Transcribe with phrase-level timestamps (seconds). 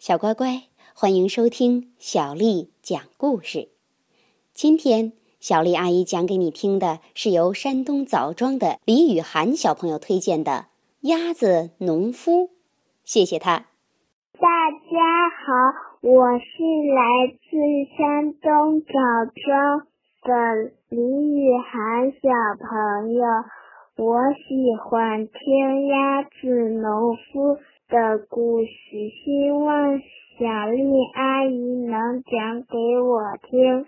[0.00, 0.62] 小乖乖，
[0.94, 3.68] 欢迎收听小丽讲故事。
[4.54, 10.52] 今天，小丽阿姨讲给你听的是由山东枣庄的李雨涵小朋友推荐的
[11.00, 12.44] 《鸭子农夫》。
[13.04, 13.66] 谢谢他。
[14.40, 15.52] 大家好，
[16.00, 16.62] 我是
[16.96, 17.58] 来自
[17.94, 18.94] 山东枣
[19.36, 19.86] 庄
[20.24, 23.22] 的李雨涵小朋友，
[23.96, 27.58] 我喜欢听鸭子农夫。
[27.90, 28.70] 的故事，
[29.24, 29.98] 希望
[30.38, 30.80] 小丽
[31.12, 33.84] 阿姨能讲给我听。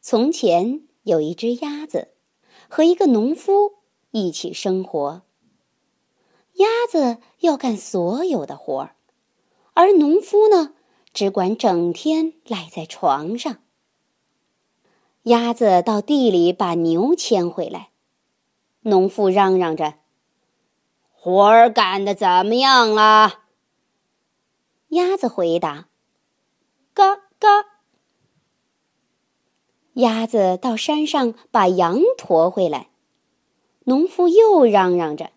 [0.00, 2.08] 从前有一只鸭子，
[2.66, 3.74] 和一个农夫
[4.10, 5.22] 一起生活。
[6.54, 8.96] 鸭子要干所有的活儿，
[9.74, 10.74] 而农夫呢，
[11.12, 13.58] 只管整天赖在床上。
[15.24, 17.90] 鸭子到地里把牛牵回来，
[18.80, 20.01] 农夫嚷嚷着。
[21.24, 23.42] 活儿干的怎么样了？
[24.88, 25.86] 鸭子回答
[26.92, 27.48] ：“嘎嘎。”
[29.94, 32.88] 鸭子到山上把羊驮回来，
[33.84, 35.30] 农夫又嚷嚷着：“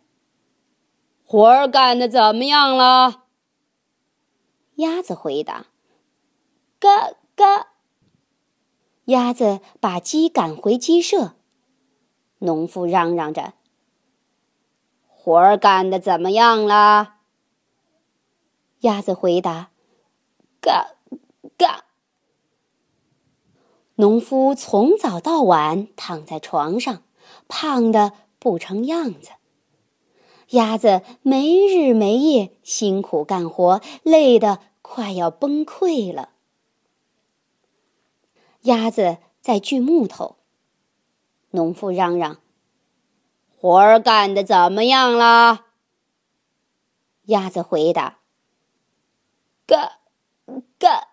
[1.23, 3.25] 活儿干的怎么样了？”
[4.77, 5.67] 鸭子回答
[6.81, 7.67] ：“嘎嘎。”
[9.05, 11.35] 鸭子把鸡赶回鸡舍，
[12.39, 13.53] 农夫嚷嚷着。
[15.25, 17.15] 活儿干的怎么样了？
[18.81, 19.71] 鸭子回答
[20.61, 20.91] ：“嘎
[21.57, 21.85] 嘎。”
[23.97, 27.01] 农夫从早到晚躺在床上，
[27.47, 29.31] 胖的不成样子。
[30.49, 36.29] 鸭子没日没夜辛苦干活，累得快要崩溃了。
[38.61, 40.35] 鸭子在锯木头，
[41.49, 42.37] 农夫嚷嚷。
[43.65, 45.65] 活儿干的怎么样了？
[47.23, 48.19] 鸭子回答
[49.65, 50.01] ：“嘎，
[50.77, 51.07] 嘎。”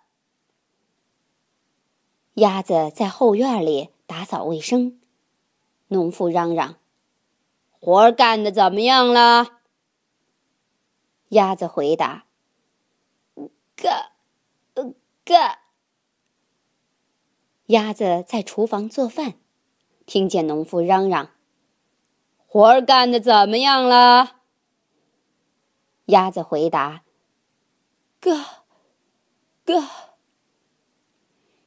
[2.36, 5.00] 鸭子在后院里打扫卫生。
[5.88, 6.76] 农夫嚷嚷
[7.81, 9.62] ：“活儿干的怎么样了？”
[11.32, 12.26] 鸭子回答
[13.75, 14.12] ：“嘎，
[15.25, 15.60] 嘎。”
[17.69, 19.37] 鸭子在厨房做饭，
[20.05, 21.31] 听见农夫嚷嚷。
[22.52, 24.42] 活儿干的怎么样了？
[26.04, 27.02] 鸭子回答
[28.20, 28.44] ：“哥，
[29.64, 29.88] 哥。”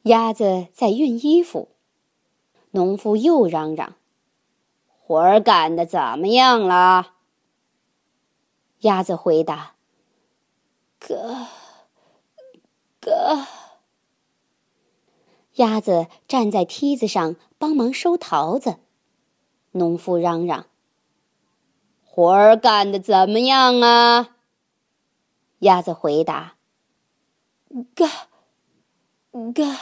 [0.05, 1.69] 鸭子在熨衣服，
[2.69, 3.95] 农夫又嚷嚷
[5.01, 7.15] ：“活儿干的怎么样了？”
[8.81, 9.73] 鸭子回答
[11.01, 11.47] ：“哥，
[12.99, 13.47] 哥。”
[15.55, 18.77] 鸭子站在梯子上帮忙收桃子，
[19.71, 20.67] 农夫嚷嚷。
[22.15, 24.37] 活儿干的怎么样啊？
[25.59, 26.55] 鸭子回答
[27.93, 28.07] ：“嘎，
[29.53, 29.77] 嘎，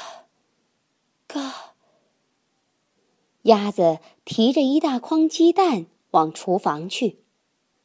[1.27, 1.53] 嘎。”
[3.43, 7.19] 鸭子提着一大筐鸡蛋往厨房去，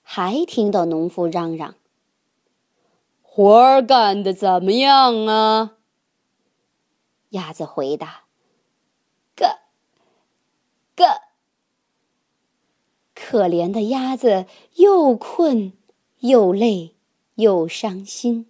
[0.02, 1.74] 还听到农夫嚷嚷
[3.20, 5.76] ：“活儿干的怎么样啊？”
[7.28, 8.22] 鸭子回答
[9.36, 9.58] ：“嘎，
[10.96, 11.24] 嘎。”
[13.28, 14.46] 可怜的鸭子
[14.76, 15.74] 又困
[16.20, 16.94] 又累
[17.34, 18.46] 又伤心。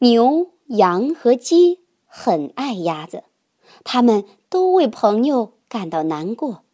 [0.00, 3.24] 牛、羊和鸡很爱鸭子，
[3.82, 6.64] 他们都为朋友感到难过。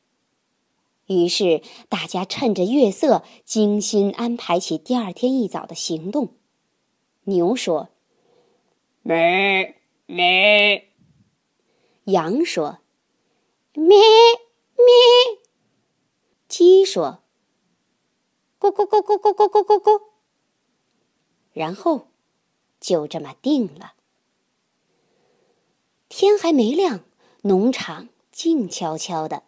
[1.07, 6.31] 于是大家趁着月色，精心安排起第二天一早的行动。
[7.27, 7.91] 牛说
[9.03, 10.89] ：“咩咩。”
[12.07, 12.79] 羊说
[13.75, 13.99] ：“咩咩。”
[16.95, 17.25] 说
[18.61, 20.01] ：“咕咕咕咕咕咕咕咕咕。”
[21.53, 22.07] 然后，
[22.79, 23.95] 就这么定了。
[26.09, 27.01] 天还没亮，
[27.43, 29.43] 农场静悄悄的，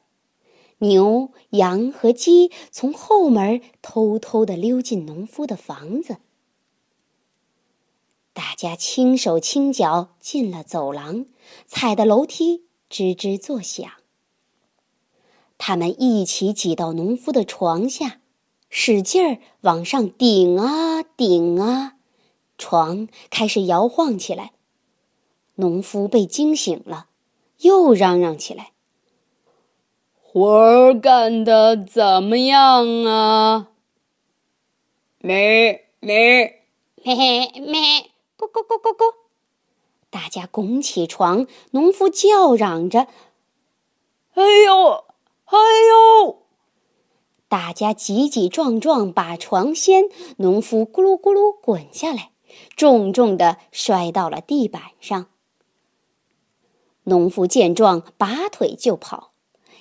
[0.78, 6.16] 牛、羊和鸡从后门偷偷的溜进农夫的房子。
[8.32, 11.26] 大家轻手轻脚进了走廊，
[11.68, 13.88] 踩的楼梯吱吱作响。
[15.58, 18.20] 他们一起挤到农夫的床下，
[18.68, 21.94] 使劲儿往上顶啊顶啊，
[22.58, 24.52] 床开始摇晃起来。
[25.56, 27.06] 农夫被惊醒了，
[27.60, 28.72] 又嚷嚷起来
[30.20, 33.68] ：“活儿干的怎么样啊？”
[35.20, 36.62] 咩咩
[37.02, 39.14] 咩咩，咕咕咕咕咕。
[40.10, 43.08] 大家拱起床，农夫叫嚷着
[44.34, 45.04] ：“哎呦！”
[45.46, 45.58] 哎
[45.88, 46.42] 呦！
[47.48, 50.04] 大家挤挤撞撞把床掀，
[50.38, 52.32] 农夫咕噜咕噜滚下来，
[52.76, 55.28] 重重的摔到了地板上。
[57.04, 59.30] 农夫见状，拔腿就跑，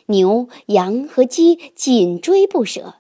[0.05, 2.95] 牛、羊和鸡紧追不舍。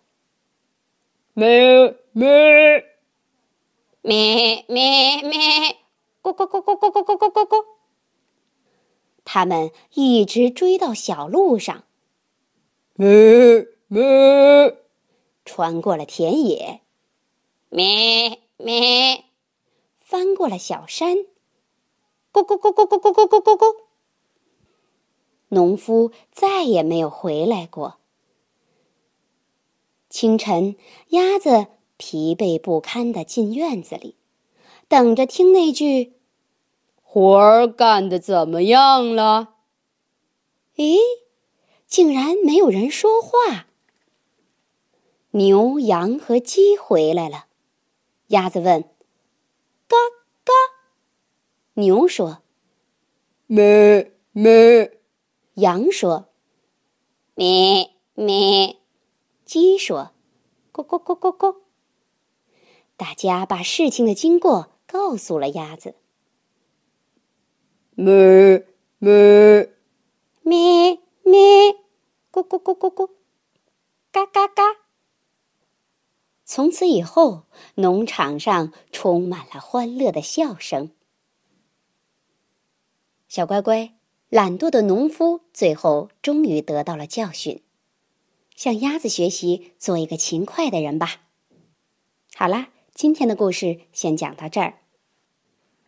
[1.33, 2.83] 咩咩
[4.01, 5.39] 咩咩咩，
[6.23, 7.65] 咕咕咕咕咕咕咕咕咕咕。
[9.23, 11.83] 他们一直追到小路上，
[12.97, 14.77] 咩咩，
[15.43, 16.79] 穿过了田野，
[17.67, 19.25] 咩咩，
[19.99, 21.17] 翻过了小山，
[22.31, 23.75] 咕咕咕咕咕咕咕咕咕咕。
[25.49, 27.97] 农夫再也没有回来过。
[30.09, 30.77] 清晨，
[31.09, 31.67] 鸭子
[31.97, 34.15] 疲惫不堪地进院子里，
[34.87, 36.13] 等着听那句
[37.03, 39.55] ：“活儿干的怎么样了？”
[40.77, 40.97] 咦，
[41.95, 43.67] 竟然没有人说话。
[45.31, 47.45] 牛、羊和鸡回来了，
[48.27, 48.81] 鸭子问
[49.87, 49.95] ：“嘎
[50.43, 50.51] 嘎。”
[51.75, 52.39] 牛说
[53.47, 54.99] ：“咩咩。”
[55.55, 56.27] 羊说
[57.33, 58.75] ：“咩咩。”
[59.45, 60.11] 鸡说
[60.73, 61.59] ：“咕咕咕咕咕。”
[62.97, 65.95] 大家把事情的经过告诉了鸭子。
[67.91, 68.67] 咩
[68.99, 69.73] 咩
[70.41, 71.77] 咩咩，
[72.35, 73.11] 咕咕咕咕咕，
[74.11, 74.63] 嘎嘎嘎。
[76.43, 77.45] 从此以后，
[77.75, 80.91] 农场上充满了欢乐的笑声。
[83.29, 83.93] 小乖乖。
[84.27, 87.63] 懒惰的农夫最后终于得到了教训，
[88.53, 91.21] 向鸭子学习，做一个勤快的人吧。
[92.33, 94.79] 好啦，今天的故事先讲到这儿。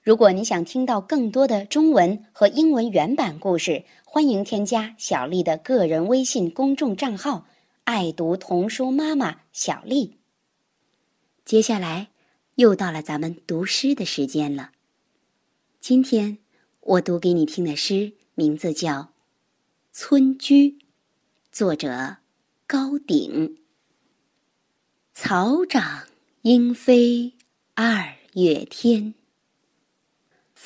[0.07, 7.45] 如果你想听到更多的中文和英文原版故事，欢迎添加小丽的个人微信公众账号
[7.83, 10.15] “爱读童书妈妈小丽”。
[11.43, 12.07] 接下来
[12.55, 14.71] 又到了咱们读诗的时间了。
[15.81, 16.37] 今天
[16.79, 18.13] 我读给你听的诗。
[18.33, 18.93] 名字叫
[19.91, 20.69] 《村居》，
[21.51, 22.15] 作者
[22.65, 23.57] 高鼎。
[25.13, 26.07] 草长
[26.43, 27.33] 莺飞
[27.73, 29.13] 二月天，